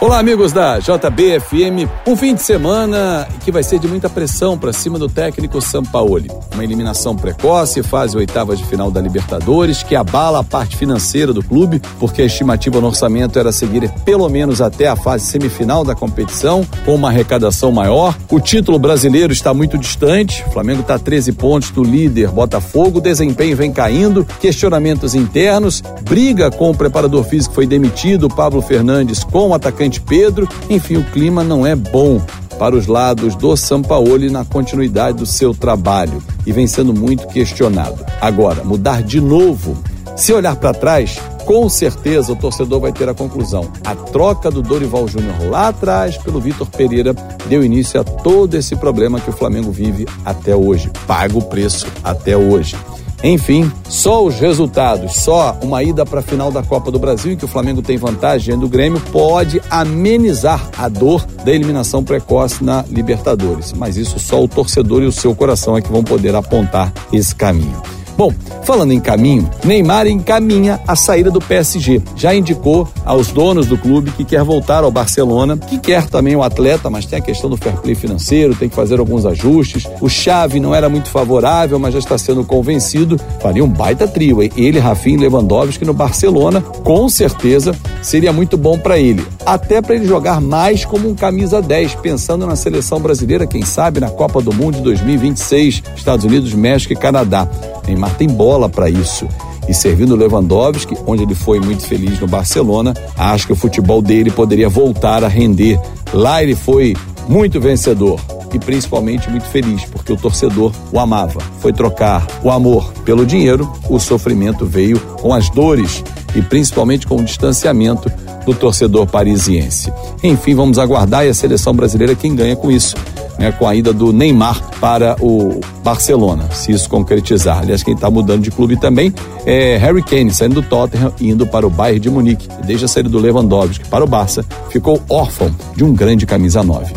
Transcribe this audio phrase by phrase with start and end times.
[0.00, 1.90] Olá, amigos da JBFM.
[2.06, 6.30] Um fim de semana que vai ser de muita pressão para cima do técnico Sampaoli.
[6.54, 11.42] Uma eliminação precoce, fase oitavas de final da Libertadores, que abala a parte financeira do
[11.42, 15.96] clube, porque a estimativa no orçamento era seguir pelo menos até a fase semifinal da
[15.96, 18.16] competição, com uma arrecadação maior.
[18.30, 20.44] O título brasileiro está muito distante.
[20.46, 25.82] O Flamengo está a 13 pontos do líder Botafogo, o desempenho vem caindo, questionamentos internos,
[26.02, 30.48] briga com o preparador físico foi demitido, Pablo Fernandes, com o atacante Pedro.
[30.68, 32.20] Enfim, o clima não é bom
[32.58, 38.04] para os lados do Sampaoli na continuidade do seu trabalho e vem sendo muito questionado.
[38.20, 39.76] Agora, mudar de novo.
[40.16, 43.70] Se olhar para trás, com certeza o torcedor vai ter a conclusão.
[43.84, 47.14] A troca do Dorival Júnior lá atrás pelo Vitor Pereira
[47.48, 50.90] deu início a todo esse problema que o Flamengo vive até hoje.
[51.06, 52.76] Paga o preço até hoje.
[53.22, 57.36] Enfim, só os resultados, só uma ida para a final da Copa do Brasil, em
[57.36, 62.84] que o Flamengo tem vantagem do Grêmio, pode amenizar a dor da eliminação precoce na
[62.88, 63.72] Libertadores.
[63.72, 67.34] Mas isso só o torcedor e o seu coração é que vão poder apontar esse
[67.34, 67.82] caminho.
[68.18, 68.32] Bom,
[68.64, 72.02] falando em caminho, Neymar encaminha a saída do PSG.
[72.16, 76.42] Já indicou aos donos do clube que quer voltar ao Barcelona, que quer também o
[76.42, 79.86] atleta, mas tem a questão do fair play financeiro, tem que fazer alguns ajustes.
[80.00, 83.20] O Xavi não era muito favorável, mas já está sendo convencido.
[83.40, 88.76] Faria um baita trio, ele, Rafinha e Lewandowski no Barcelona, com certeza seria muito bom
[88.76, 89.24] para ele.
[89.46, 94.00] Até para ele jogar mais como um camisa 10, pensando na seleção brasileira, quem sabe
[94.00, 97.48] na Copa do Mundo de 2026, Estados Unidos, México e Canadá.
[97.86, 99.28] Neymar tem bola para isso.
[99.68, 104.30] E servindo Lewandowski, onde ele foi muito feliz no Barcelona, acho que o futebol dele
[104.30, 105.78] poderia voltar a render.
[106.12, 106.96] Lá ele foi
[107.28, 108.18] muito vencedor
[108.52, 111.40] e principalmente muito feliz, porque o torcedor o amava.
[111.60, 116.02] Foi trocar o amor pelo dinheiro, o sofrimento veio com as dores
[116.34, 118.10] e principalmente com o distanciamento
[118.46, 119.92] do torcedor parisiense.
[120.22, 122.96] Enfim, vamos aguardar e a seleção brasileira quem ganha com isso
[123.38, 127.60] né, com a ida do Neymar para o Barcelona, se isso concretizar.
[127.60, 129.12] Aliás, quem está mudando de clube também
[129.46, 132.48] é Harry Kane, saindo do Tottenham e indo para o Bayern de Munique.
[132.64, 136.92] Desde a saída do Lewandowski para o Barça, ficou órfão de um grande camisa 9.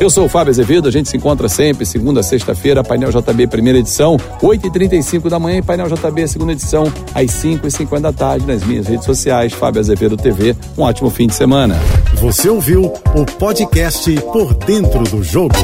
[0.00, 3.46] Eu sou o Fábio Azevedo, a gente se encontra sempre, segunda a sexta-feira, Painel JB,
[3.46, 8.64] primeira edição, 8h35 da manhã, e Painel JB, segunda edição, às 5h50 da tarde, nas
[8.64, 10.56] minhas redes sociais, Fábio Azevedo TV.
[10.76, 11.76] Um ótimo fim de semana.
[12.14, 15.54] Você ouviu o podcast Por Dentro do Jogo.